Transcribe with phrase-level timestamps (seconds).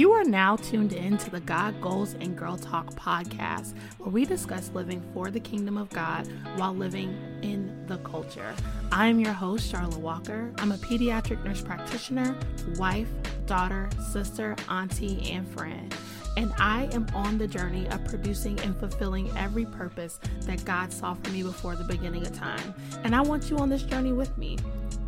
[0.00, 4.24] You are now tuned in to the God Goals and Girl Talk podcast, where we
[4.24, 6.26] discuss living for the kingdom of God
[6.56, 8.54] while living in the culture.
[8.90, 10.54] I am your host, Charlotte Walker.
[10.56, 12.34] I'm a pediatric nurse practitioner,
[12.76, 13.10] wife,
[13.44, 15.94] daughter, sister, auntie, and friend.
[16.36, 21.14] And I am on the journey of producing and fulfilling every purpose that God saw
[21.14, 22.74] for me before the beginning of time.
[23.04, 24.58] And I want you on this journey with me.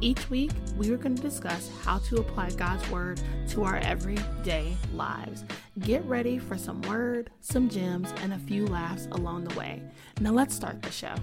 [0.00, 4.76] Each week, we are going to discuss how to apply God's Word to our everyday
[4.94, 5.44] lives.
[5.78, 9.80] Get ready for some word, some gems, and a few laughs along the way.
[10.20, 11.14] Now, let's start the show.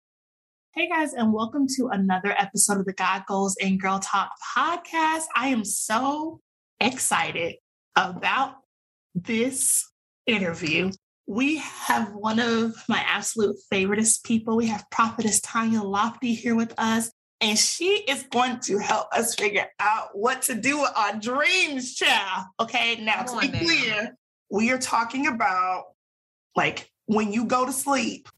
[0.73, 5.25] Hey guys, and welcome to another episode of the God Goals and Girl Talk podcast.
[5.37, 6.41] I am so
[6.81, 7.57] excited
[7.97, 8.55] about
[9.15, 9.91] this
[10.27, 10.91] interview,
[11.27, 14.57] we have one of my absolute favoriteest people.
[14.57, 17.11] We have Prophetess Tanya Lofty here with us,
[17.41, 21.95] and she is going to help us figure out what to do with our dreams,
[21.95, 22.47] child.
[22.59, 23.59] Okay, now to be now.
[23.61, 24.17] clear,
[24.51, 25.85] we are talking about
[26.57, 28.29] like when you go to sleep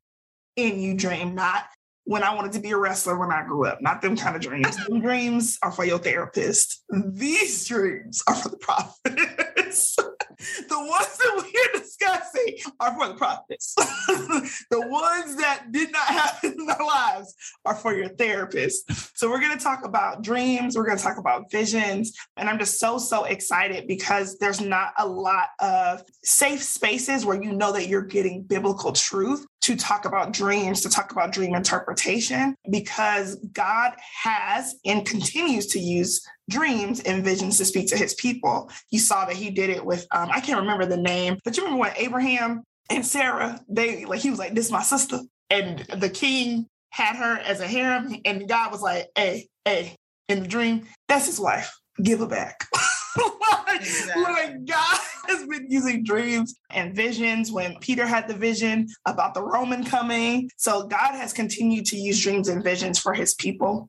[0.57, 1.65] and you dream, not
[2.05, 4.43] when I wanted to be a wrestler when I grew up, not them kind of
[4.43, 4.67] dreams.
[4.67, 4.89] Uh-huh.
[4.89, 6.83] them dreams are for your therapist.
[6.91, 9.97] These dreams are for the prophets.
[10.69, 13.75] the ones that we're discussing are for the prophets.
[14.71, 19.17] the ones that did not happen in their lives are for your therapist.
[19.17, 20.77] So we're going to talk about dreams.
[20.77, 22.13] We're going to talk about visions.
[22.37, 27.41] And I'm just so, so excited because there's not a lot of safe spaces where
[27.41, 31.55] you know that you're getting biblical truth to talk about dreams, to talk about dream
[31.55, 38.15] interpretation, because God has and continues to use dreams and visions to speak to his
[38.15, 38.71] people.
[38.91, 41.63] You saw that he did it with, um, I can't remember the name, but you
[41.63, 45.21] remember when Abraham and Sarah, they like, he was like, this is my sister.
[45.49, 49.97] And the king had her as a harem, and God was like, hey, hey,
[50.29, 51.73] in the dream, that's his wife.
[52.03, 52.67] Give her back.
[53.67, 54.23] like, exactly.
[54.23, 54.99] like God
[55.29, 60.51] has been using dreams and visions when Peter had the vision about the Roman coming.
[60.57, 63.89] So God has continued to use dreams and visions for his people.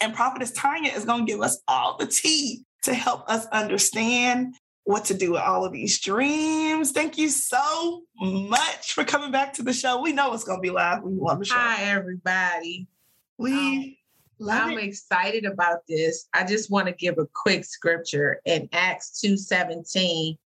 [0.00, 4.54] And Prophetess Tanya is going to give us all the tea to help us understand
[4.84, 6.92] what to do with all of these dreams.
[6.92, 10.00] Thank you so much for coming back to the show.
[10.02, 11.02] We know it's going to be live.
[11.02, 11.54] We love the show.
[11.56, 12.86] Hi, everybody.
[13.38, 13.96] We um,
[14.50, 14.84] I'm it.
[14.84, 16.28] excited about this.
[16.32, 20.36] I just want to give a quick scripture in Acts 2:17.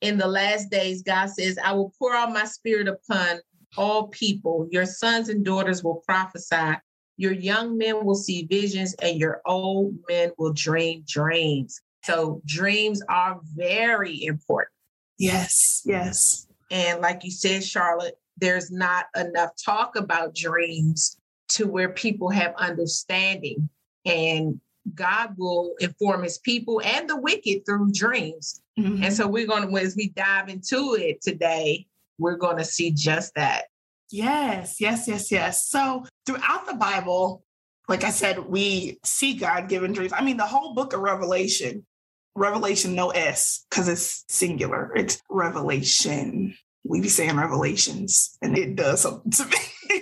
[0.00, 3.40] In the last days, God says, I will pour out my spirit upon
[3.76, 4.66] all people.
[4.70, 6.74] Your sons and daughters will prophesy
[7.16, 11.80] Your young men will see visions and your old men will dream dreams.
[12.04, 14.72] So dreams are very important.
[15.18, 16.48] Yes, yes.
[16.70, 21.16] And like you said, Charlotte, there's not enough talk about dreams
[21.54, 23.68] to where people have understanding.
[24.04, 24.60] And
[24.94, 28.60] God will inform his people and the wicked through dreams.
[28.78, 29.04] Mm-hmm.
[29.04, 31.86] And so we're going to, as we dive into it today,
[32.18, 33.64] we're going to see just that.
[34.10, 35.68] Yes, yes, yes, yes.
[35.68, 37.42] So throughout the Bible,
[37.88, 40.12] like I said, we see God given dreams.
[40.14, 41.86] I mean, the whole book of Revelation,
[42.34, 46.54] Revelation, no S, because it's singular, it's Revelation.
[46.84, 50.01] We be saying Revelations, and it does something to me.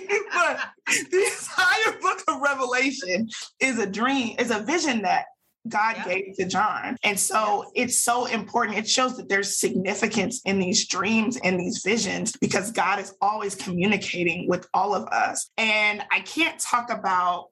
[0.87, 5.25] the entire book of Revelation is a dream, is a vision that
[5.67, 6.05] God yeah.
[6.05, 6.97] gave to John.
[7.03, 7.87] And so yes.
[7.87, 8.77] it's so important.
[8.77, 13.55] It shows that there's significance in these dreams and these visions because God is always
[13.55, 15.49] communicating with all of us.
[15.57, 17.49] And I can't talk about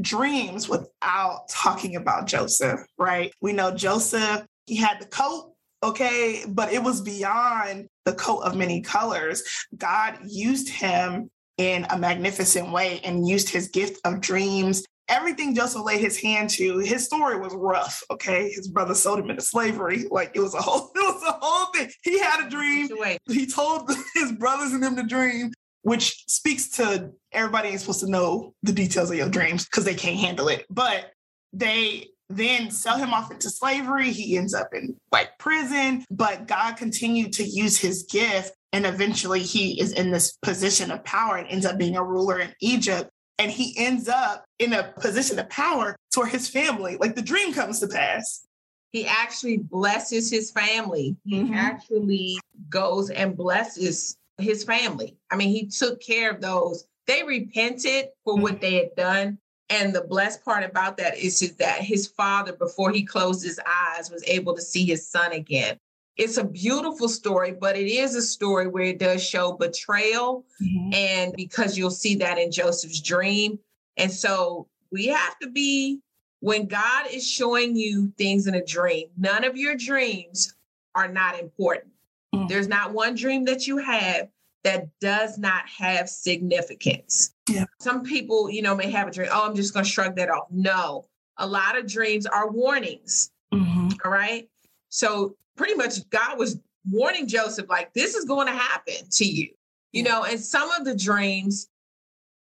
[0.00, 3.32] dreams without talking about Joseph, right?
[3.40, 5.52] We know Joseph, he had the coat,
[5.82, 9.42] okay, but it was beyond the coat of many colors.
[9.76, 15.84] God used him in a magnificent way and used his gift of dreams everything Joseph
[15.84, 18.02] laid his hand to, his story was rough.
[18.10, 18.50] Okay.
[18.50, 20.04] His brother sold him into slavery.
[20.10, 21.90] Like it was a whole, it was a whole thing.
[22.02, 22.88] He had a dream.
[23.26, 25.52] He told his brothers and them to dream,
[25.82, 29.94] which speaks to everybody ain't supposed to know the details of your dreams because they
[29.94, 30.66] can't handle it.
[30.70, 31.12] But
[31.52, 34.10] they then sell him off into slavery.
[34.10, 38.52] He ends up in like prison, but God continued to use his gift.
[38.72, 42.38] And eventually he is in this position of power and ends up being a ruler
[42.38, 46.96] in Egypt and he ends up in a position of power for his family.
[46.98, 48.46] Like the dream comes to pass.
[48.90, 51.16] He actually blesses his family.
[51.26, 51.46] Mm-hmm.
[51.46, 52.38] He actually
[52.68, 55.16] goes and blesses his family.
[55.30, 56.86] I mean, he took care of those.
[57.06, 58.42] They repented for mm-hmm.
[58.42, 59.38] what they had done.
[59.70, 63.60] And the blessed part about that is, is that his father, before he closed his
[63.66, 65.78] eyes, was able to see his son again
[66.18, 70.44] it's a beautiful story, but it is a story where it does show betrayal.
[70.60, 70.92] Mm-hmm.
[70.92, 73.60] And because you'll see that in Joseph's dream.
[73.96, 76.00] And so we have to be,
[76.40, 80.54] when God is showing you things in a dream, none of your dreams
[80.96, 81.92] are not important.
[82.34, 82.48] Mm-hmm.
[82.48, 84.28] There's not one dream that you have
[84.64, 87.32] that does not have significance.
[87.48, 87.64] Yeah.
[87.80, 90.30] Some people, you know, may have a dream, oh, I'm just going to shrug that
[90.30, 90.46] off.
[90.50, 91.06] No,
[91.36, 93.30] a lot of dreams are warnings.
[93.52, 93.88] Mm-hmm.
[94.04, 94.48] All right.
[94.88, 96.58] So pretty much God was
[96.90, 99.48] warning Joseph, like, this is going to happen to you,
[99.92, 101.68] you know, and some of the dreams,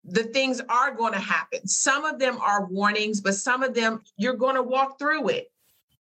[0.05, 1.67] the things are going to happen.
[1.67, 5.49] Some of them are warnings, but some of them you're going to walk through it.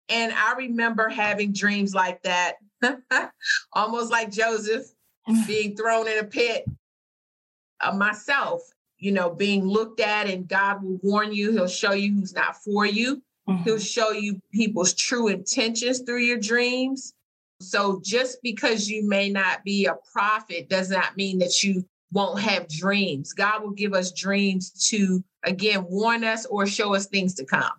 [0.08, 2.56] And I remember having dreams like that,
[3.72, 4.86] almost like Joseph
[5.46, 6.64] being thrown in a pit
[7.80, 8.62] uh, myself,
[9.02, 12.56] you know, being looked at, and God will warn you, He'll show you who's not
[12.62, 13.20] for you.
[13.48, 13.64] Mm-hmm.
[13.64, 17.12] He'll show you people's true intentions through your dreams.
[17.60, 22.40] So just because you may not be a prophet does not mean that you won't
[22.40, 23.32] have dreams.
[23.32, 27.72] God will give us dreams to, again, warn us or show us things to come.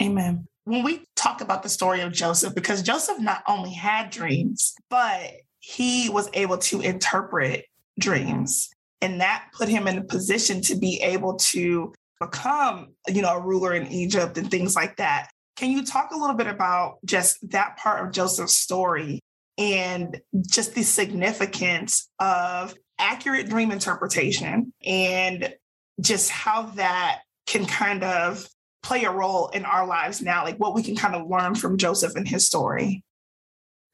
[0.00, 0.46] Amen.
[0.64, 5.32] When we talk about the story of Joseph, because Joseph not only had dreams, but
[5.58, 7.64] he was able to interpret
[7.98, 8.70] dreams.
[9.02, 13.40] And that put him in a position to be able to become, you know, a
[13.40, 15.30] ruler in Egypt and things like that.
[15.56, 19.20] Can you talk a little bit about just that part of Joseph's story
[19.58, 25.54] and just the significance of accurate dream interpretation and
[26.00, 28.46] just how that can kind of
[28.82, 31.76] play a role in our lives now, like what we can kind of learn from
[31.76, 33.02] Joseph and his story?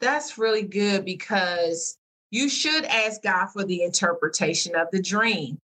[0.01, 1.97] That's really good because
[2.31, 5.59] you should ask God for the interpretation of the dream.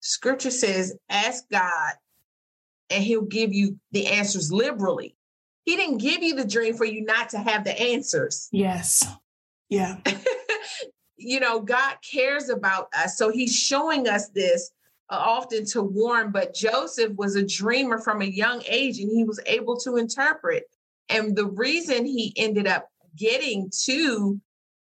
[0.00, 1.92] Scripture says, ask God
[2.88, 5.14] and he'll give you the answers liberally.
[5.64, 8.48] He didn't give you the dream for you not to have the answers.
[8.50, 9.06] Yes.
[9.68, 9.98] Yeah.
[11.16, 13.16] you know, God cares about us.
[13.16, 14.72] So he's showing us this
[15.10, 19.24] uh, often to warn, but Joseph was a dreamer from a young age and he
[19.24, 20.64] was able to interpret.
[21.08, 24.40] And the reason he ended up getting to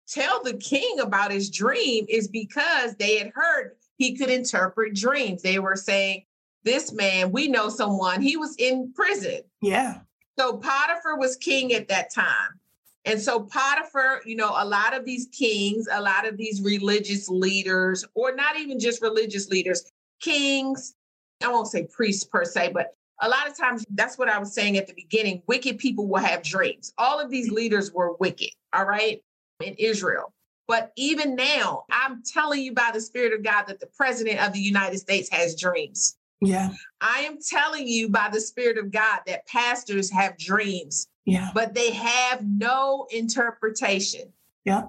[0.08, 5.42] tell the king about his dream is because they had heard he could interpret dreams.
[5.42, 6.24] They were saying,
[6.64, 9.40] This man, we know someone, he was in prison.
[9.60, 10.00] Yeah.
[10.38, 12.58] So Potiphar was king at that time.
[13.04, 17.28] And so Potiphar, you know, a lot of these kings, a lot of these religious
[17.28, 20.94] leaders, or not even just religious leaders, kings,
[21.42, 24.52] I won't say priests per se, but a lot of times that's what I was
[24.52, 25.42] saying at the beginning.
[25.46, 26.92] Wicked people will have dreams.
[26.98, 29.22] All of these leaders were wicked, all right,
[29.64, 30.32] in Israel.
[30.66, 34.52] But even now, I'm telling you by the Spirit of God that the President of
[34.52, 36.16] the United States has dreams.
[36.40, 36.70] Yeah.
[37.00, 41.50] I am telling you by the Spirit of God that pastors have dreams, Yeah.
[41.54, 44.32] but they have no interpretation.
[44.64, 44.84] Yeah.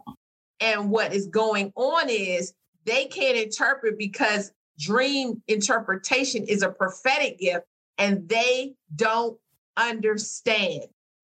[0.60, 7.40] And what is going on is they can't interpret because dream interpretation is a prophetic
[7.40, 7.66] gift
[7.98, 9.38] and they don't
[9.78, 10.84] understand.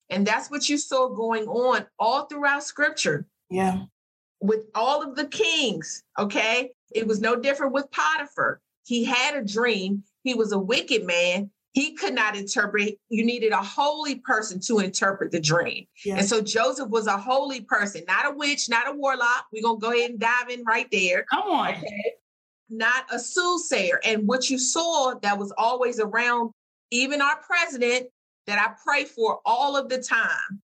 [0.09, 3.83] And that's what you saw going on all throughout scripture Yeah.
[4.41, 6.03] with all of the kings.
[6.19, 6.71] Okay.
[6.93, 8.61] It was no different with Potiphar.
[8.85, 11.49] He had a dream, he was a wicked man.
[11.73, 12.97] He could not interpret.
[13.09, 15.85] You needed a holy person to interpret the dream.
[16.05, 16.15] Yeah.
[16.17, 19.47] And so Joseph was a holy person, not a witch, not a warlock.
[19.51, 21.25] We're going to go ahead and dive in right there.
[21.29, 21.71] Come on.
[21.75, 22.13] Okay.
[22.69, 23.99] Not a soothsayer.
[24.05, 26.51] And what you saw that was always around,
[26.91, 28.07] even our president,
[28.47, 30.61] that I pray for all of the time,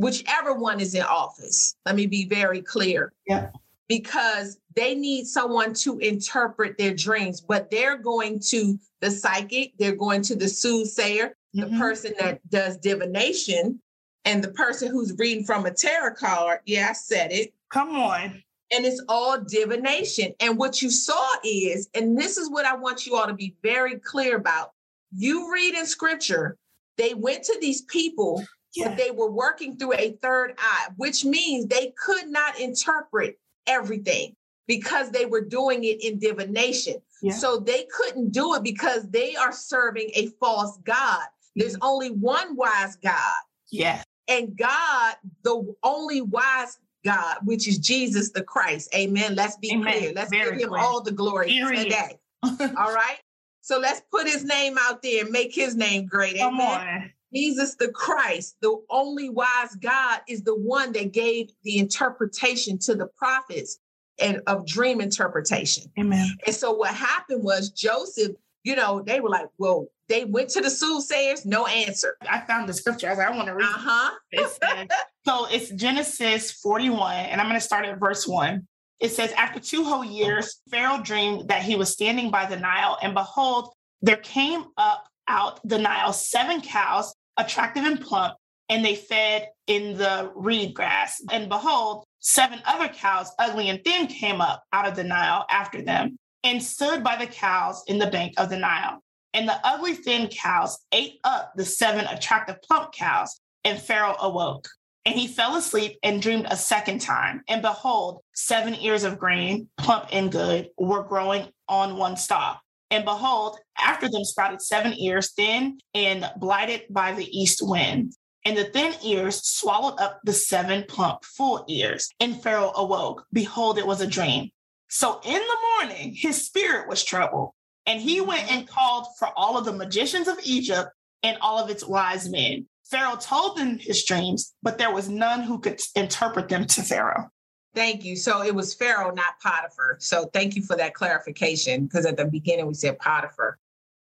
[0.00, 1.74] whichever one is in office.
[1.84, 3.12] Let me be very clear.
[3.26, 3.50] Yeah.
[3.88, 9.96] Because they need someone to interpret their dreams, but they're going to the psychic, they're
[9.96, 11.78] going to the soothsayer, the Mhm.
[11.78, 13.80] person that does divination,
[14.24, 16.60] and the person who's reading from a tarot card.
[16.66, 18.42] Yeah, I said it Come on.
[18.70, 20.32] and it's all divination.
[20.40, 23.56] And what you saw is, and this is what I want you all to be
[23.62, 24.72] very clear about.
[25.14, 26.56] You read in scripture,
[26.96, 28.88] they went to these people, Yeah.
[28.88, 34.36] but they were working through a third eye, which means they could not interpret everything
[34.66, 36.96] because they were doing it in divination.
[37.22, 37.32] Yeah.
[37.32, 41.24] So they couldn't do it because they are serving a false God.
[41.56, 43.34] There's only one wise God.
[43.70, 44.02] Yeah.
[44.28, 48.94] And God, the only wise God, which is Jesus the Christ.
[48.94, 49.34] Amen.
[49.34, 49.98] Let's be Amen.
[49.98, 50.12] clear.
[50.14, 50.80] Let's Very give him clear.
[50.80, 52.18] all the glory today.
[52.44, 53.18] all right.
[53.62, 56.38] So let's put his name out there and make his name great.
[56.38, 57.02] Come Amen.
[57.02, 57.10] on.
[57.34, 62.94] Jesus the Christ, the only wise God, is the one that gave the interpretation to
[62.94, 63.78] the prophets
[64.20, 65.84] and of dream interpretation.
[65.98, 66.28] Amen.
[66.46, 68.32] And so what happened was Joseph,
[68.64, 72.16] you know, they were like, well, they went to the soothsayers, no answer.
[72.28, 73.06] I found the scripture.
[73.06, 74.10] I was like, I want to read Uh-huh.
[74.32, 74.88] It says-
[75.26, 78.66] so it's Genesis 41, and I'm going to start at verse 1.
[78.98, 82.98] It says, After two whole years, Pharaoh dreamed that he was standing by the Nile,
[83.02, 83.72] and behold,
[84.02, 88.34] there came up out the Nile seven cows, attractive and plump,
[88.68, 91.20] and they fed in the reed grass.
[91.30, 95.82] And behold, seven other cows, ugly and thin, came up out of the Nile after
[95.82, 99.02] them and stood by the cows in the bank of the Nile.
[99.34, 104.68] And the ugly thin cows ate up the seven attractive plump cows, and Pharaoh awoke.
[105.04, 107.42] And he fell asleep and dreamed a second time.
[107.48, 112.60] And behold, seven ears of grain, plump and good, were growing on one stalk.
[112.90, 118.14] And behold, after them sprouted seven ears, thin and blighted by the east wind.
[118.44, 122.08] And the thin ears swallowed up the seven plump, full ears.
[122.20, 123.26] And Pharaoh awoke.
[123.32, 124.50] Behold, it was a dream.
[124.88, 127.52] So in the morning, his spirit was troubled.
[127.86, 128.28] And he mm-hmm.
[128.28, 130.90] went and called for all of the magicians of Egypt
[131.22, 132.66] and all of its wise men.
[132.90, 137.30] Pharaoh told them his dreams, but there was none who could interpret them to Pharaoh.
[137.74, 138.16] Thank you.
[138.16, 139.96] So it was Pharaoh, not Potiphar.
[140.00, 143.58] So thank you for that clarification because at the beginning we said Potiphar.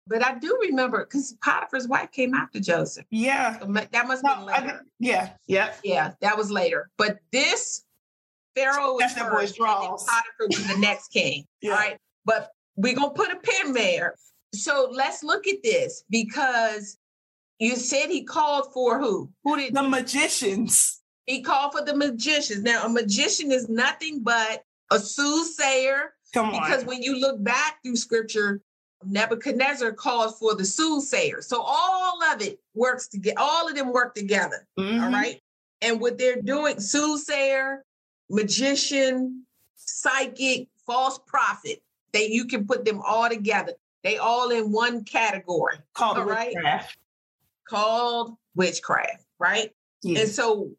[0.06, 3.04] But I do remember because Potiphar's wife came after Joseph.
[3.11, 3.59] Yeah.
[3.61, 4.66] So That must No, be later.
[4.66, 5.30] did- yeah.
[5.47, 5.73] Yeah.
[5.85, 6.88] Yeah, that was later.
[6.99, 7.85] But this
[8.56, 10.04] Pharaoh was That's that boy's first, and draws.
[10.04, 11.44] Potiphar was the next king.
[11.61, 11.71] Yeah.
[11.73, 11.99] All right.
[12.25, 14.16] But we're gonna put a pin there.
[14.54, 16.99] So let's look at this because
[17.59, 19.30] you said he called for who?
[19.44, 21.01] Who did The magicians.
[21.26, 22.62] He called for the magicians?
[22.62, 26.14] Now, a magician is nothing but a soothsayer.
[26.35, 26.62] Come on.
[26.62, 28.61] Because when you look back through scripture,
[29.05, 31.43] Nebuchadnezzar called for the soothsayer.
[31.43, 34.67] So all of it works together, all of them work together.
[34.79, 35.02] Mhm.
[35.02, 35.43] All right.
[35.81, 37.85] And what they're doing, soothsayer,
[38.31, 39.45] magician,
[39.76, 43.73] psychic, false prophet, that you can put them all together.
[44.05, 46.55] They all in one category Called all right.
[46.55, 46.97] witchcraft.
[47.69, 49.75] called witchcraft, right?
[50.02, 50.21] Yeah.
[50.21, 50.71] And so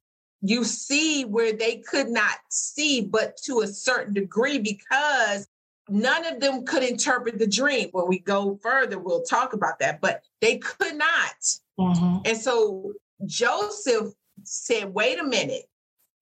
[0.44, 5.48] you see where they could not see, but to a certain degree, because
[5.88, 7.90] none of them could interpret the dream.
[7.94, 11.58] When we go further, we'll talk about that, but they could not.
[11.80, 12.28] Mhm.
[12.28, 12.94] And so
[13.26, 15.70] Joseph said, wait a minute.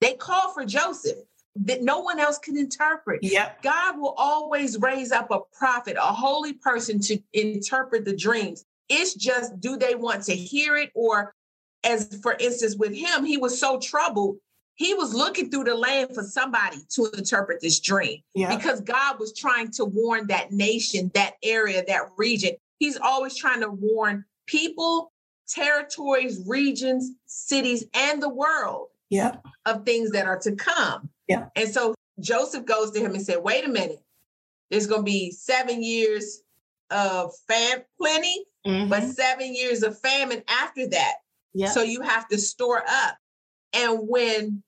[0.02, 1.18] They called for Joseph
[1.56, 3.24] that no one else can interpret.
[3.24, 3.64] Yep.
[3.64, 8.66] God will always raise up a prophet, a holy person to interpret the dreams.
[8.88, 10.92] It's just, do they want to hear it?
[10.94, 11.34] Or,
[11.84, 14.38] as for instance, with him, he was so troubled,
[14.76, 18.56] he was looking through the land for somebody to interpret this dream Yeah.
[18.56, 22.52] because God was trying to warn that nation, that area, that region.
[22.80, 25.12] He's always trying to warn people,
[25.48, 29.46] territories, regions, cities, and the world Yep.
[29.66, 31.10] of things that are to come.
[31.28, 31.48] Yeah.
[31.56, 34.02] And so Joseph goes to him and said, wait a minute,
[34.70, 36.42] there's going to be seven years
[36.90, 38.90] of fam plenty, mm-hmm.
[38.90, 41.16] but seven years of famine after that.
[41.54, 41.70] Yep.
[41.72, 43.18] So you have to store up.
[43.74, 44.64] And when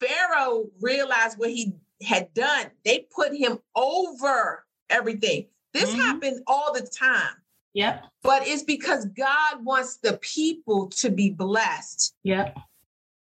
[0.00, 5.46] Pharaoh realized what he had done, they put him over everything.
[5.72, 6.00] This mm-hmm.
[6.00, 7.34] happened all the time.
[7.74, 8.04] Yep.
[8.22, 12.14] But it's because God wants the people to be blessed.
[12.24, 12.58] Yep.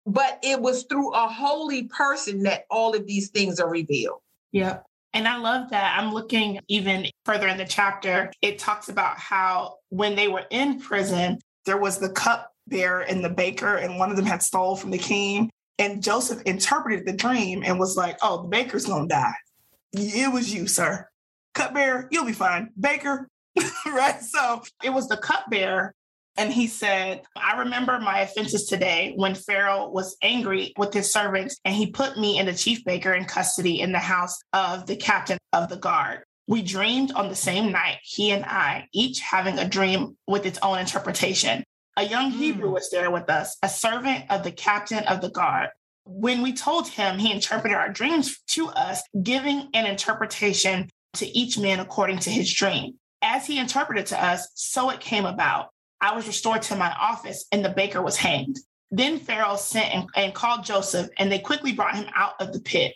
[0.05, 4.21] But it was through a holy person that all of these things are revealed.
[4.51, 4.85] Yep.
[5.13, 5.97] And I love that.
[5.99, 8.31] I'm looking even further in the chapter.
[8.41, 13.23] It talks about how when they were in prison, there was the cup bearer and
[13.23, 15.49] the baker, and one of them had stole from the king.
[15.77, 19.35] And Joseph interpreted the dream and was like, "Oh, the baker's gonna die.
[19.93, 21.07] It was you, sir.
[21.55, 22.69] Cupbearer, you'll be fine.
[22.79, 23.27] Baker,
[23.85, 24.21] right?
[24.21, 25.93] So it was the cupbearer
[26.39, 31.57] and he said, I remember my offenses today when Pharaoh was angry with his servants
[31.65, 34.95] and he put me and the chief baker in custody in the house of the
[34.95, 36.23] captain of the guard.
[36.47, 40.57] We dreamed on the same night, he and I, each having a dream with its
[40.63, 41.65] own interpretation.
[41.99, 42.75] A young Hebrew hmm.
[42.75, 45.67] was there with us, a servant of the captain of the guard.
[46.05, 51.59] When we told him, he interpreted our dreams to us, giving an interpretation to each
[51.59, 52.93] man according to his dream.
[53.21, 55.71] As he interpreted to us, so it came about.
[55.99, 58.55] I was restored to my office and the baker was hanged.
[58.91, 62.61] Then Pharaoh sent and, and, called Joseph, and they quickly brought him out of the
[62.61, 62.93] pit.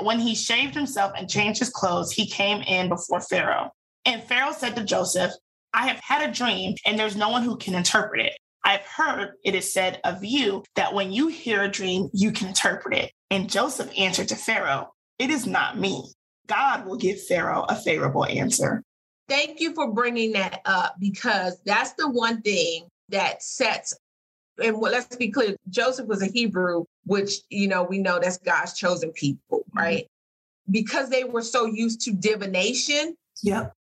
[0.00, 3.72] When he shaved himself and changed his clothes, he came in before Pharaoh.
[4.06, 5.32] And Pharaoh said to Joseph,
[5.74, 8.38] I have had a dream, and there's no one who can interpret it.
[8.66, 12.48] I've heard it is said of you that when you hear a dream, you can
[12.48, 13.12] interpret it.
[13.30, 16.12] And Joseph answered to Pharaoh, It is not me.
[16.48, 18.82] God will give Pharaoh a favorable answer.
[19.28, 23.94] Thank you for bringing that up because that's the one thing that sets
[24.62, 28.74] and let's be clear Joseph was a Hebrew, which, you know, we know that's God's
[28.74, 29.78] chosen people, mm-hmm.
[29.78, 30.04] right?
[30.04, 30.72] Mm-hmm.
[30.72, 33.14] Because they were so used to divination.
[33.42, 33.72] Yep.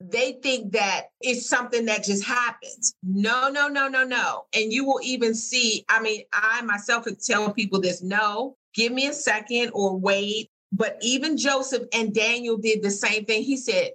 [0.00, 2.94] They think that it's something that just happens.
[3.02, 4.44] No, no, no, no, no.
[4.54, 8.92] And you will even see, I mean, I myself could tell people this no, give
[8.92, 10.50] me a second or wait.
[10.70, 13.42] But even Joseph and Daniel did the same thing.
[13.42, 13.90] He said,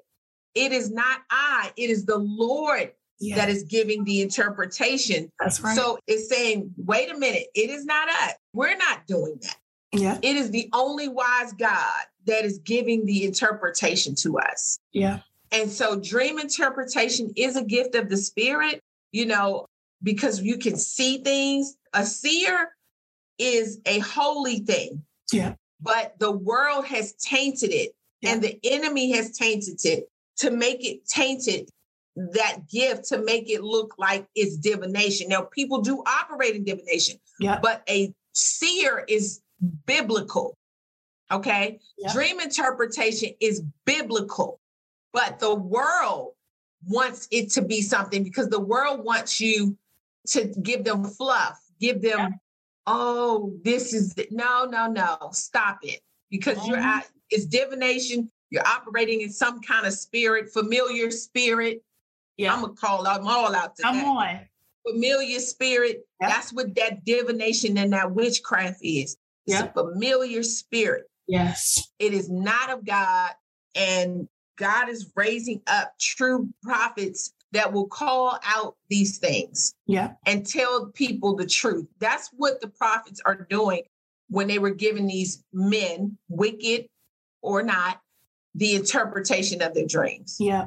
[0.55, 3.35] it is not I, it is the Lord yeah.
[3.35, 5.31] that is giving the interpretation.
[5.39, 5.75] That's right.
[5.75, 8.33] So it's saying, wait a minute, it is not us.
[8.53, 9.55] We're not doing that.
[9.91, 10.17] Yeah.
[10.21, 14.79] It is the only wise God that is giving the interpretation to us.
[14.91, 15.19] Yeah.
[15.53, 19.67] And so dream interpretation is a gift of the spirit, you know,
[20.01, 21.75] because you can see things.
[21.93, 22.75] A seer
[23.37, 25.03] is a holy thing.
[25.31, 25.53] Yeah.
[25.79, 28.33] But the world has tainted it yeah.
[28.33, 31.69] and the enemy has tainted it to make it tainted
[32.15, 35.29] that gift to make it look like it's divination.
[35.29, 37.59] Now, people do operate in divination, yeah.
[37.61, 39.41] but a seer is
[39.85, 40.55] biblical.
[41.31, 41.79] Okay.
[41.97, 42.13] Yeah.
[42.13, 44.59] Dream interpretation is biblical,
[45.13, 46.33] but the world
[46.87, 49.77] wants it to be something because the world wants you
[50.27, 52.29] to give them fluff, give them, yeah.
[52.87, 56.71] oh, this is no, no, no, stop it because mm-hmm.
[56.71, 61.81] you're at it's divination you're operating in some kind of spirit, familiar spirit.
[62.37, 62.53] Yeah.
[62.53, 63.89] I'm gonna call them all out today.
[63.89, 64.41] Come on.
[64.87, 66.05] Familiar spirit.
[66.21, 66.29] Yep.
[66.29, 69.17] That's what that divination and that witchcraft is.
[69.47, 69.75] It's yep.
[69.75, 71.05] a familiar spirit.
[71.27, 71.89] Yes.
[71.97, 73.31] It is not of God.
[73.73, 79.75] And God is raising up true prophets that will call out these things.
[79.85, 80.13] Yeah.
[80.25, 81.87] And tell people the truth.
[81.99, 83.83] That's what the prophets are doing
[84.29, 86.87] when they were giving these men, wicked
[87.41, 88.01] or not,
[88.55, 90.37] the interpretation of their dreams.
[90.39, 90.65] Yeah.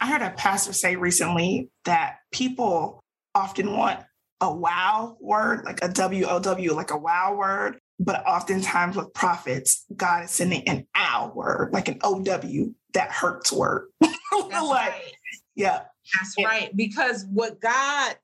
[0.00, 2.98] I heard a pastor say recently that people
[3.34, 4.00] often want
[4.42, 7.78] a wow word, like a W O W, like a wow word.
[7.98, 13.10] But oftentimes with prophets, God is sending an ow word, like an O W, that
[13.12, 13.86] hurts word.
[14.00, 15.12] That's like, right.
[15.54, 15.82] yeah.
[16.20, 16.76] That's And- right.
[16.76, 18.16] Because what God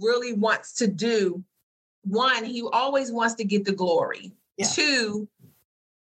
[0.00, 1.42] really wants to do,
[2.04, 4.32] one, he always wants to get the glory.
[4.56, 4.66] Yeah.
[4.66, 5.28] Two,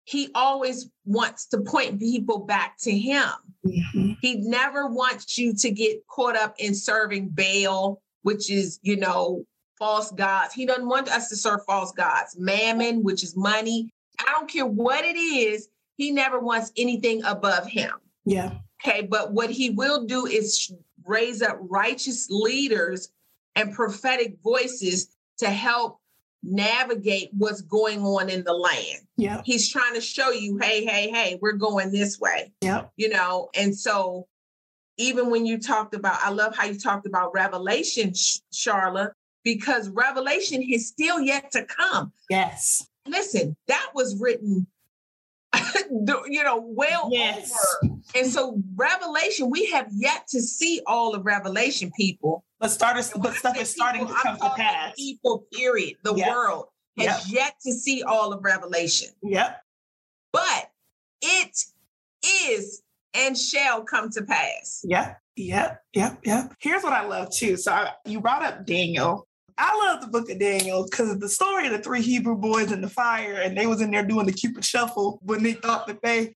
[0.04, 3.30] he always wants to point people back to him.
[3.64, 4.16] Mhm.
[4.20, 9.46] He never wants you to get caught up in serving Baal, which is, you know,
[9.82, 10.54] false gods.
[10.54, 12.36] He doesn't want us to serve false gods.
[12.38, 13.90] Mammon, which is money.
[14.20, 15.68] I don't care what it is.
[15.96, 17.90] He never wants anything above him.
[18.24, 18.52] Yeah.
[18.80, 20.72] Okay, but what he will do is
[21.04, 23.10] raise up righteous leaders
[23.56, 25.98] and prophetic voices to help
[26.44, 29.00] navigate what's going on in the land.
[29.16, 29.42] Yeah.
[29.44, 32.84] He's trying to show you, hey, hey, hey, we're going this way, Yeah.
[32.96, 33.48] you know?
[33.56, 34.28] And so,
[34.96, 39.12] even when you talked about, I love how you talked about Revelation, Sh- Charlotte,
[39.44, 42.12] because Revelation is still yet to come.
[42.30, 42.86] Yes.
[43.06, 44.66] Listen, that was written,
[45.90, 47.52] you know, well Yes.
[47.82, 47.92] over.
[48.14, 52.44] And so, Revelation, we have yet to see all of Revelation, people.
[52.60, 54.94] But started, but stuff is starting to People, I'm come to pass.
[54.96, 55.96] People, period.
[56.04, 56.28] The Yep.
[56.28, 56.66] world
[56.98, 59.60] has yet to see all of Revelation, Yep.
[60.32, 60.70] but
[61.22, 61.58] it
[62.24, 62.82] is
[63.14, 64.82] and shall come to pass.
[64.84, 65.18] Yep.
[65.36, 65.82] Yep.
[65.94, 66.18] Yep.
[66.24, 66.54] Yep.
[66.60, 67.56] Here's what I love too.
[67.56, 69.26] So I, you brought up Daniel.
[69.62, 72.80] I love the book of Daniel because the story of the three Hebrew boys in
[72.80, 76.02] the fire and they was in there doing the Cupid shuffle when they thought that
[76.02, 76.34] they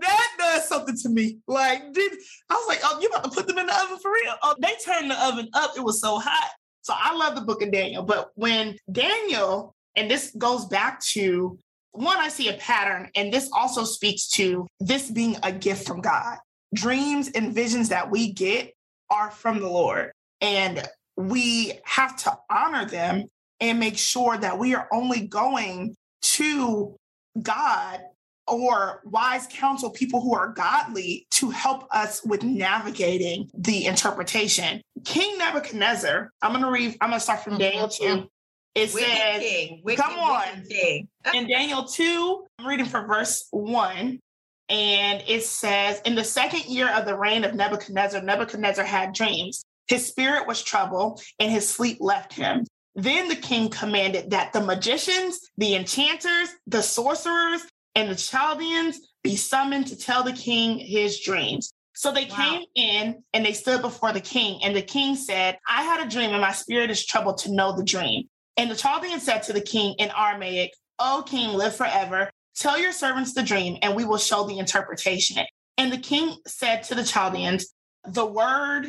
[0.00, 1.38] that does something to me.
[1.46, 2.12] Like, did
[2.48, 4.34] I was like, oh, you about to put them in the oven for real?
[4.42, 5.72] Oh, they turned the oven up.
[5.76, 6.50] It was so hot.
[6.80, 8.02] So I love the book of Daniel.
[8.02, 11.58] But when Daniel, and this goes back to
[11.92, 16.00] one, I see a pattern, and this also speaks to this being a gift from
[16.00, 16.38] God.
[16.74, 18.72] Dreams and visions that we get
[19.10, 20.12] are from the Lord.
[20.40, 23.26] And we have to honor them
[23.60, 26.96] and make sure that we are only going to
[27.40, 28.00] God
[28.46, 34.80] or wise counsel, people who are godly, to help us with navigating the interpretation.
[35.04, 38.28] King Nebuchadnezzar, I'm going to read, I'm going to start from Daniel 2.
[38.74, 39.80] It Wicked says, king.
[39.84, 40.62] Wicked, come on.
[40.68, 41.08] king.
[41.34, 44.20] in Daniel 2, I'm reading from verse 1,
[44.68, 49.64] and it says, In the second year of the reign of Nebuchadnezzar, Nebuchadnezzar had dreams.
[49.88, 52.66] His spirit was troubled, and his sleep left him.
[52.94, 57.62] Then the king commanded that the magicians, the enchanters, the sorcerers,
[57.94, 61.72] and the Chaldeans be summoned to tell the king his dreams.
[61.94, 62.36] So they Wow.
[62.36, 66.08] came in and they stood before the king, and the king said, I had a
[66.08, 68.28] dream, and my spirit is troubled to know the dream.
[68.56, 72.30] And the Chaldean said to the king in Aramaic, O king, live forever.
[72.54, 75.44] Tell your servants the dream, and we will show the interpretation.
[75.76, 77.66] And the king said to the Chaldeans,
[78.04, 78.86] The word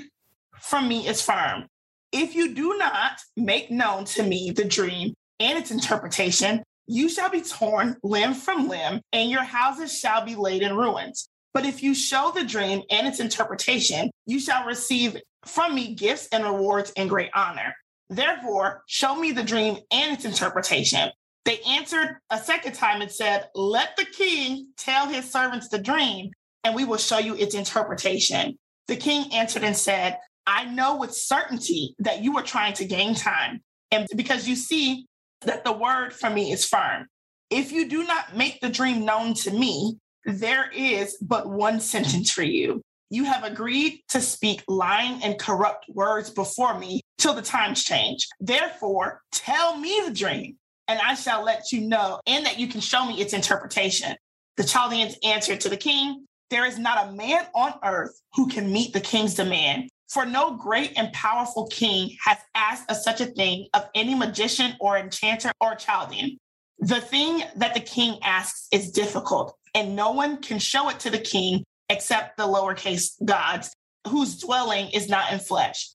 [0.62, 1.68] from me is firm.
[2.12, 7.30] If you do not make known to me the dream and its interpretation, you shall
[7.30, 11.30] be torn limb from limb, and your houses shall be laid in ruins.
[11.54, 16.28] But if you show the dream and its interpretation, you shall receive from me gifts
[16.32, 17.74] and rewards and great honor.
[18.10, 21.10] Therefore, show me the dream and its interpretation.
[21.44, 26.32] They answered a second time and said, Let the king tell his servants the dream,
[26.64, 28.58] and we will show you its interpretation.
[28.88, 30.18] The king answered and said,
[30.48, 35.06] I know with certainty that you are trying to gain time, and because you see
[35.42, 37.08] that the word for me is firm.
[37.50, 42.32] If you do not make the dream known to me, there is but one sentence
[42.32, 42.82] for you.
[43.10, 48.28] You have agreed to speak lying and corrupt words before me till the times change.
[48.40, 50.58] Therefore, tell me the dream,
[50.88, 54.16] and I shall let you know, and that you can show me its interpretation.
[54.56, 58.72] The Chaldeans answered to the king, There is not a man on earth who can
[58.72, 59.90] meet the king's demand.
[60.10, 64.74] For no great and powerful king has asked of such a thing of any magician
[64.80, 66.38] or enchanter or Chaldean.
[66.80, 71.10] The thing that the king asks is difficult, and no one can show it to
[71.10, 73.74] the king except the lowercase gods,
[74.08, 75.90] whose dwelling is not in flesh.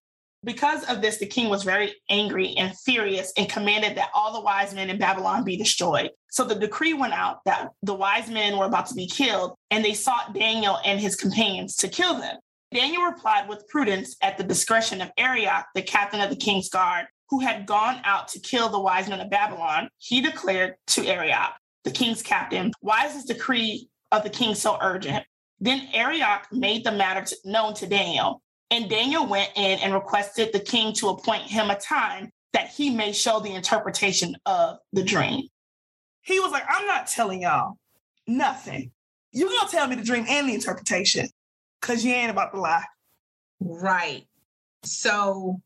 [0.45, 4.41] Because of this, the king was very angry and furious and commanded that all the
[4.41, 6.11] wise men in Babylon be destroyed.
[6.31, 9.85] So the decree went out that the wise men were about to be killed, and
[9.85, 12.39] they sought Daniel and his companions to kill them.
[12.73, 17.07] Daniel replied with prudence at the discretion of Arioch, the captain of the king's guard,
[17.29, 19.89] who had gone out to kill the wise men of Babylon.
[19.99, 21.53] He declared to Arioch,
[21.85, 25.25] the king's captain, Why is this decree of the king so urgent?
[25.61, 28.43] Then Arioch made the matter known to Daniel.
[28.71, 32.91] And Daniel went in and requested the king to appoint him a time that he
[32.91, 35.49] may show the interpretation of the dream.
[36.23, 37.77] He was like, I'm not telling y'all
[38.27, 38.93] nothing.
[39.31, 41.29] You're going to tell me the dream and the interpretation
[41.83, 42.85] because you ain't about to lie.
[43.61, 44.27] Right.
[44.85, 45.61] So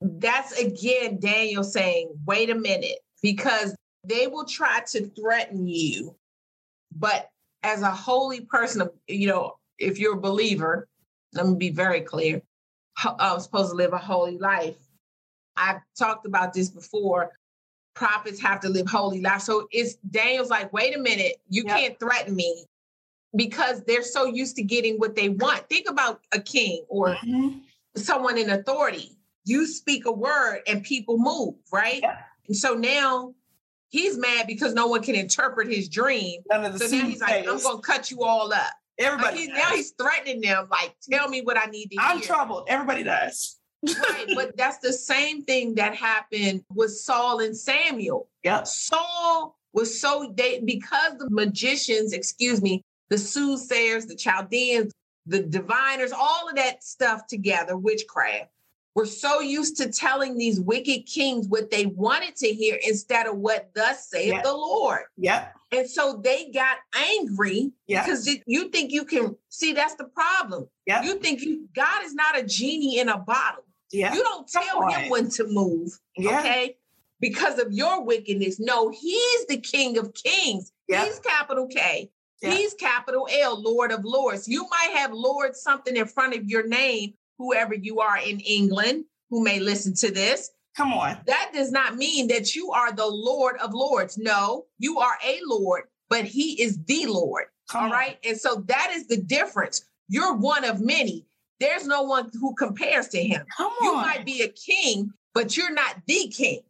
[0.00, 6.16] that's again Daniel saying, wait a minute, because they will try to threaten you.
[6.96, 7.28] But
[7.62, 10.88] as a holy person, you know, if you're a believer,
[11.34, 12.40] let me be very clear.
[13.04, 14.76] I'm um, supposed to live a holy life.
[15.56, 17.30] I've talked about this before.
[17.94, 19.42] Prophets have to live holy life.
[19.42, 21.76] So it's Daniel's like, wait a minute, you yep.
[21.76, 22.64] can't threaten me
[23.34, 25.68] because they're so used to getting what they want.
[25.68, 27.58] Think about a king or mm-hmm.
[27.96, 29.16] someone in authority.
[29.44, 32.02] You speak a word and people move, right?
[32.02, 32.18] Yep.
[32.48, 33.34] And so now
[33.88, 36.42] he's mad because no one can interpret his dream.
[36.50, 38.72] so now he's like, I'm gonna cut you all up.
[38.98, 39.46] Everybody.
[39.46, 42.26] Like now he's threatening them, like, tell me what I need to I'm hear.
[42.26, 42.66] troubled.
[42.68, 43.56] Everybody does.
[43.82, 48.28] right, but that's the same thing that happened with Saul and Samuel.
[48.42, 48.64] Yeah.
[48.64, 54.92] Saul was so they because the magicians, excuse me, the soothsayers, the Chaldeans,
[55.26, 58.50] the diviners, all of that stuff together, witchcraft
[58.94, 63.36] We're so used to telling these wicked kings what they wanted to hear instead of
[63.36, 64.44] what thus saith yep.
[64.44, 65.02] the Lord.
[65.18, 65.54] Yep.
[65.72, 68.04] And so they got angry yep.
[68.04, 70.68] because you think you can see that's the problem.
[70.86, 71.04] Yep.
[71.04, 73.64] You think you God is not a genie in a bottle.
[73.92, 74.14] Yep.
[74.14, 75.98] You don't tell him when to move.
[76.16, 76.40] Yeah.
[76.40, 76.76] Okay.
[77.20, 78.58] Because of your wickedness.
[78.58, 80.72] No, he's the king of kings.
[80.88, 81.04] Yep.
[81.04, 82.10] He's capital K.
[82.40, 84.48] He's capital L, Lord of Lords.
[84.48, 89.04] You might have Lord something in front of your name, whoever you are in England
[89.30, 90.50] who may listen to this.
[90.76, 91.18] Come on.
[91.26, 94.18] That does not mean that you are the Lord of Lords.
[94.18, 97.46] No, you are a Lord, but He is the Lord.
[97.68, 97.92] Come all on.
[97.92, 98.18] right.
[98.24, 99.84] And so that is the difference.
[100.08, 101.26] You're one of many.
[101.60, 103.44] There's no one who compares to Him.
[103.56, 103.84] Come on.
[103.84, 106.60] You might be a king, but you're not the king.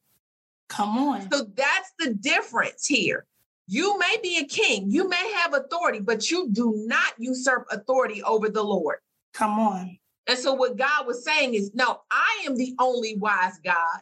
[0.68, 1.30] Come on.
[1.30, 3.26] So that's the difference here.
[3.72, 8.20] You may be a king, you may have authority, but you do not usurp authority
[8.24, 8.96] over the Lord.
[9.32, 9.96] Come on.
[10.26, 14.00] And so what God was saying is, no, I am the only wise God.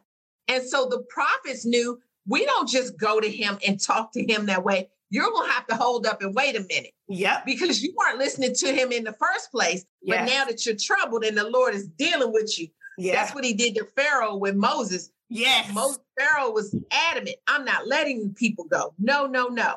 [0.49, 4.47] And so the prophets knew we don't just go to him and talk to him
[4.47, 4.89] that way.
[5.11, 6.93] You're going to have to hold up and wait a minute.
[7.07, 7.43] Yeah.
[7.45, 9.85] Because you weren't listening to him in the first place.
[10.01, 10.19] Yes.
[10.19, 13.17] But now that you're troubled and the Lord is dealing with you, yeah.
[13.17, 15.11] that's what he did to Pharaoh with Moses.
[15.29, 15.73] Yes.
[15.73, 17.37] Moses, Pharaoh was adamant.
[17.47, 18.95] I'm not letting people go.
[18.99, 19.75] No, no, no.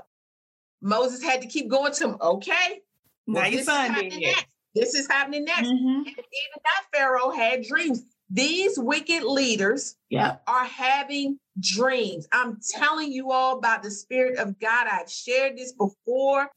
[0.82, 2.18] Moses had to keep going to him.
[2.22, 2.82] Okay.
[3.28, 4.46] Now well, your son did it.
[4.74, 5.68] This is happening next.
[5.68, 5.88] Mm-hmm.
[5.88, 8.04] And even that Pharaoh had dreams.
[8.30, 10.38] These wicked leaders yeah.
[10.48, 12.28] are having dreams.
[12.32, 14.88] I'm telling you all about the Spirit of God.
[14.90, 16.50] I've shared this before.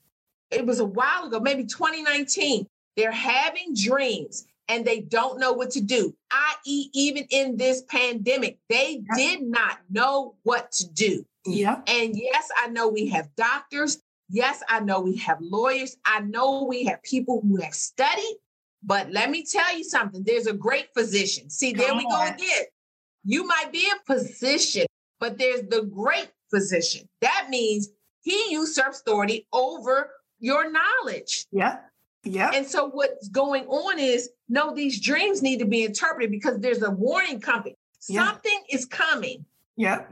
[0.53, 2.67] It was a while ago, maybe 2019.
[2.97, 8.59] They're having dreams and they don't know what to do, i.e., even in this pandemic,
[8.68, 9.16] they yeah.
[9.16, 11.27] did not know what to do.
[11.46, 11.83] Yeah.
[11.87, 15.96] And yes, I know we have doctors, Yes, I know we have lawyers.
[16.05, 18.37] I know we have people who have studied,
[18.83, 20.22] but let me tell you something.
[20.24, 21.50] There's a great physician.
[21.50, 22.64] See, there Come we go again.
[23.24, 24.87] You might be a physician,
[25.20, 27.09] but there's the great physician.
[27.20, 27.88] That means
[28.22, 31.46] he usurps authority over your knowledge.
[31.53, 31.79] Yeah.
[32.25, 32.51] Yeah.
[32.55, 36.83] And so what's going on is no, these dreams need to be interpreted because there's
[36.83, 37.75] a warning coming.
[38.09, 38.27] Yeah.
[38.27, 39.45] Something is coming.
[39.77, 40.05] Yeah.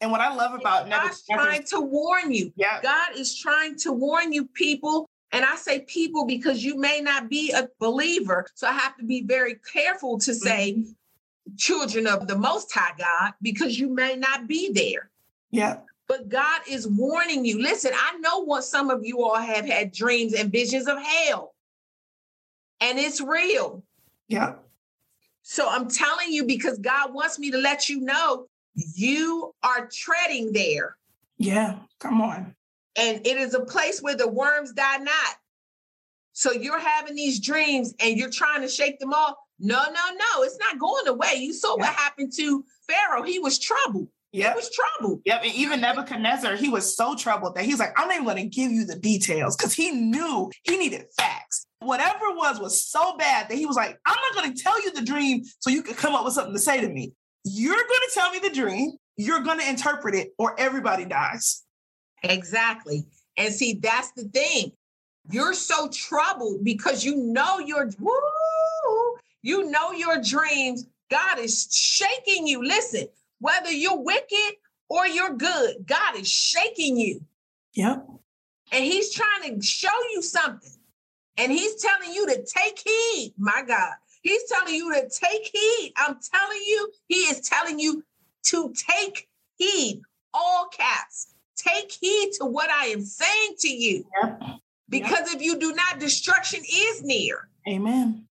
[0.00, 2.52] And what I love about God's trying to warn you.
[2.56, 2.80] Yeah.
[2.82, 5.08] God is trying to warn you, people.
[5.32, 8.46] And I say people because you may not be a believer.
[8.54, 11.56] So I have to be very careful to say mm-hmm.
[11.56, 15.10] children of the Most High God because you may not be there.
[15.50, 15.78] Yeah.
[16.08, 17.60] But God is warning you.
[17.60, 21.54] Listen, I know what some of you all have had dreams and visions of hell,
[22.80, 23.82] and it's real.
[24.28, 24.54] Yeah.
[25.42, 30.52] So I'm telling you because God wants me to let you know you are treading
[30.52, 30.96] there.
[31.38, 32.54] Yeah, come on.
[32.98, 35.36] And it is a place where the worms die not.
[36.32, 39.36] So you're having these dreams and you're trying to shake them off.
[39.58, 41.34] No, no, no, it's not going away.
[41.36, 41.84] You saw yeah.
[41.84, 43.22] what happened to Pharaoh.
[43.22, 44.08] He was troubled.
[44.32, 44.52] Yep.
[44.52, 45.22] He was troubled.
[45.24, 45.42] Yep.
[45.44, 48.48] And even Nebuchadnezzar, he was so troubled that he's like, I'm not even going to
[48.48, 51.66] give you the details because he knew he needed facts.
[51.80, 54.82] Whatever it was was so bad that he was like, I'm not going to tell
[54.82, 57.12] you the dream so you can come up with something to say to me.
[57.44, 61.62] You're going to tell me the dream, you're going to interpret it, or everybody dies.
[62.22, 63.06] Exactly.
[63.36, 64.72] And see, that's the thing.
[65.30, 70.86] You're so troubled because you know your woo, you know your dreams.
[71.10, 72.64] God is shaking you.
[72.64, 73.06] Listen,
[73.40, 74.56] whether you're wicked
[74.88, 77.20] or you're good, God is shaking you.
[77.74, 78.06] Yep.
[78.72, 80.70] And he's trying to show you something.
[81.36, 83.92] And he's telling you to take heed, my God.
[84.22, 85.92] He's telling you to take heed.
[85.96, 88.02] I'm telling you, he is telling you
[88.44, 91.28] to take heed, all caps.
[91.56, 94.06] Take heed to what I am saying to you.
[94.22, 94.42] Yep.
[94.88, 97.48] Because if you do not, destruction is near.
[97.68, 98.26] Amen.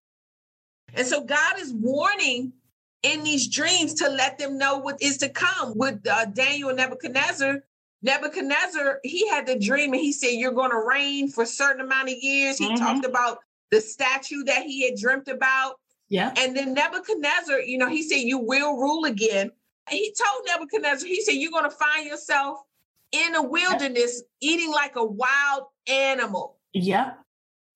[0.93, 2.53] And so God is warning
[3.05, 5.73] in these dreams to let them know what is to come.
[5.75, 7.59] With uh, Daniel and Nebuchadnezzar,
[8.01, 11.81] Nebuchadnezzar, he had the dream and he said, You're going to reign for a certain
[11.81, 12.57] amount of years.
[12.57, 12.77] He Mhm.
[12.79, 13.39] talked about
[13.71, 15.79] the statue that he had dreamt about.
[16.09, 16.33] Yeah.
[16.37, 19.51] And then Nebuchadnezzar, you know, he said, You will rule again.
[19.87, 22.59] And he told Nebuchadnezzar, He said, You're going to find yourself
[23.11, 26.57] in a wilderness eating like a wild animal.
[26.73, 27.19] Yep.